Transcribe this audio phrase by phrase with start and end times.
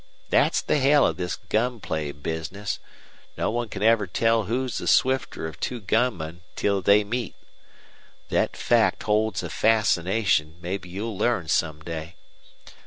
[0.31, 2.79] Thet's the hell of this gun play business.
[3.37, 7.35] No one can ever tell who's the swifter of two gunmen till they meet.
[8.29, 12.15] Thet fact holds a fascination mebbe you'll learn some day.